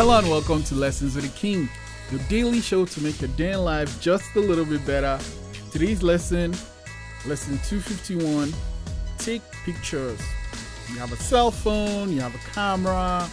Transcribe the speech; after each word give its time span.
Hello 0.00 0.18
and 0.18 0.30
welcome 0.30 0.62
to 0.62 0.74
Lessons 0.74 1.14
with 1.14 1.30
the 1.30 1.38
King, 1.38 1.68
your 2.10 2.22
daily 2.30 2.62
show 2.62 2.86
to 2.86 3.02
make 3.02 3.20
your 3.20 3.28
day 3.32 3.52
in 3.52 3.62
life 3.62 4.00
just 4.00 4.34
a 4.34 4.40
little 4.40 4.64
bit 4.64 4.86
better. 4.86 5.20
Today's 5.72 6.02
lesson, 6.02 6.52
lesson 7.26 7.60
251 7.68 8.50
take 9.18 9.42
pictures. 9.66 10.18
You 10.88 10.96
have 11.00 11.12
a 11.12 11.16
cell 11.16 11.50
phone, 11.50 12.10
you 12.10 12.22
have 12.22 12.34
a 12.34 12.38
camera. 12.54 13.28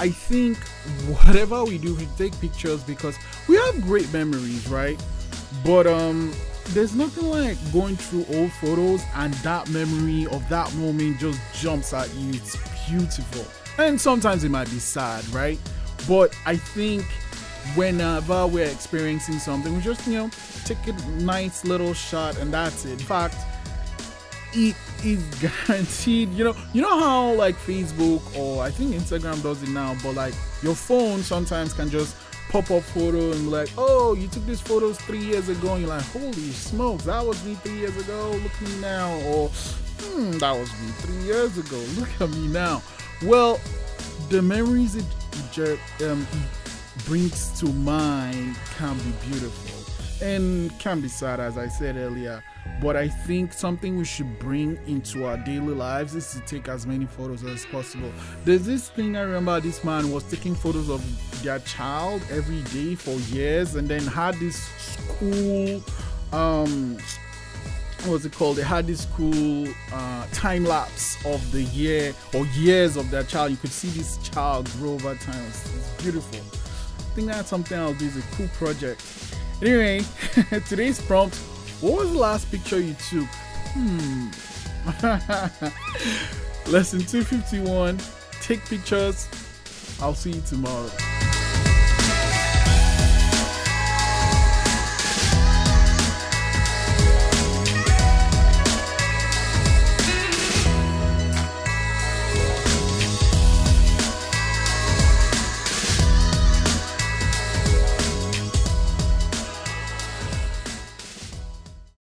I- 0.00 0.08
think 0.08 0.58
whatever 1.06 1.62
we 1.64 1.78
do, 1.78 1.94
we 1.94 2.08
take 2.18 2.36
pictures 2.40 2.82
because 2.82 3.16
we 3.46 3.54
have 3.54 3.80
great 3.82 4.12
memories, 4.12 4.66
right? 4.66 5.00
But 5.64 5.86
um, 5.86 6.32
there's 6.70 6.96
nothing 6.96 7.30
like 7.30 7.56
going 7.72 7.94
through 7.94 8.26
old 8.36 8.50
photos 8.54 9.00
and 9.14 9.32
that 9.34 9.70
memory 9.70 10.26
of 10.26 10.48
that 10.48 10.74
moment 10.74 11.20
just 11.20 11.38
jumps 11.54 11.92
at 11.92 12.12
you. 12.16 12.30
It's 12.30 12.56
beautiful, 12.90 13.46
and 13.78 14.00
sometimes 14.00 14.44
it 14.44 14.50
might 14.50 14.70
be 14.70 14.78
sad, 14.78 15.26
right? 15.28 15.58
But 16.08 16.36
I 16.46 16.56
think 16.56 17.04
whenever 17.74 18.46
we're 18.46 18.66
experiencing 18.66 19.38
something, 19.38 19.74
we 19.74 19.80
just 19.80 20.06
you 20.06 20.14
know 20.14 20.30
take 20.64 20.86
a 20.86 20.92
nice 21.20 21.64
little 21.64 21.94
shot 21.94 22.38
and 22.38 22.52
that's 22.52 22.84
it. 22.84 22.92
In 22.92 22.98
fact, 22.98 23.36
it 24.52 24.76
is 25.04 25.22
guaranteed. 25.66 26.32
You 26.32 26.44
know, 26.44 26.56
you 26.72 26.82
know 26.82 26.98
how 26.98 27.32
like 27.34 27.56
Facebook 27.56 28.22
or 28.36 28.62
I 28.62 28.70
think 28.70 28.94
Instagram 28.94 29.42
does 29.42 29.62
it 29.62 29.70
now, 29.70 29.96
but 30.02 30.14
like 30.14 30.34
your 30.62 30.74
phone 30.74 31.22
sometimes 31.22 31.72
can 31.72 31.90
just 31.90 32.16
pop 32.48 32.70
up 32.70 32.82
photo 32.82 33.32
and 33.32 33.50
like, 33.50 33.68
oh, 33.76 34.14
you 34.14 34.28
took 34.28 34.46
these 34.46 34.60
photos 34.60 34.98
three 34.98 35.18
years 35.18 35.48
ago, 35.48 35.74
and 35.74 35.82
you're 35.82 35.90
like, 35.90 36.04
holy 36.04 36.32
smokes, 36.52 37.04
that 37.04 37.24
was 37.24 37.42
me 37.44 37.54
three 37.56 37.78
years 37.78 37.96
ago. 37.96 38.30
Look 38.42 38.52
at 38.52 38.62
me 38.62 38.76
now, 38.80 39.12
or 39.26 39.48
hmm, 39.48 40.32
that 40.38 40.52
was 40.52 40.70
me 40.80 40.88
three 40.98 41.24
years 41.24 41.58
ago. 41.58 41.76
Look 41.98 42.08
at 42.20 42.30
me 42.30 42.48
now. 42.48 42.82
Well, 43.24 43.60
the 44.28 44.42
memories 44.42 44.96
it, 44.96 45.78
um, 46.04 46.26
brings 47.04 47.58
to 47.60 47.66
mind 47.66 48.56
can 48.76 48.96
be 48.98 49.12
beautiful 49.28 49.76
and 50.22 50.76
can 50.78 51.00
be 51.00 51.08
sad, 51.08 51.40
as 51.40 51.58
I 51.58 51.68
said 51.68 51.96
earlier. 51.96 52.42
But 52.80 52.96
I 52.96 53.08
think 53.08 53.52
something 53.52 53.96
we 53.96 54.04
should 54.04 54.38
bring 54.38 54.78
into 54.86 55.26
our 55.26 55.36
daily 55.36 55.74
lives 55.74 56.14
is 56.14 56.32
to 56.32 56.40
take 56.40 56.68
as 56.68 56.86
many 56.86 57.06
photos 57.06 57.44
as 57.44 57.66
possible. 57.66 58.10
There's 58.44 58.64
this 58.64 58.88
thing 58.88 59.16
I 59.16 59.22
remember 59.22 59.60
this 59.60 59.84
man 59.84 60.10
was 60.10 60.24
taking 60.24 60.54
photos 60.54 60.88
of 60.88 61.02
their 61.42 61.58
child 61.60 62.22
every 62.30 62.62
day 62.62 62.94
for 62.94 63.12
years 63.34 63.76
and 63.76 63.86
then 63.88 64.02
had 64.02 64.34
this 64.36 64.56
school 64.56 65.82
um 66.32 66.98
what 68.06 68.14
was 68.14 68.26
it 68.26 68.32
called? 68.32 68.56
They 68.56 68.62
had 68.62 68.86
this 68.86 69.04
cool 69.16 69.66
uh, 69.92 70.26
time 70.32 70.64
lapse 70.64 71.16
of 71.26 71.50
the 71.50 71.62
year 71.62 72.14
or 72.34 72.46
years 72.46 72.96
of 72.96 73.10
their 73.10 73.24
child. 73.24 73.50
You 73.50 73.56
could 73.56 73.72
see 73.72 73.88
this 73.88 74.18
child 74.18 74.70
grow 74.78 74.92
over 74.92 75.14
time. 75.16 75.44
It's, 75.48 75.76
it's 75.76 76.02
beautiful. 76.02 76.38
I 76.38 77.14
think 77.14 77.28
that's 77.28 77.48
something 77.48 77.76
I'll 77.76 77.94
do. 77.94 78.06
It's 78.06 78.18
a 78.18 78.36
cool 78.36 78.48
project. 78.54 79.02
Anyway, 79.60 80.02
today's 80.68 81.00
prompt 81.00 81.36
What 81.80 81.98
was 81.98 82.12
the 82.12 82.18
last 82.18 82.50
picture 82.50 82.78
you 82.80 82.94
took? 83.10 83.26
Hmm. 83.74 84.28
Lesson 86.70 87.00
251 87.00 87.98
Take 88.40 88.64
pictures. 88.66 89.28
I'll 90.00 90.14
see 90.14 90.30
you 90.32 90.42
tomorrow. 90.42 90.90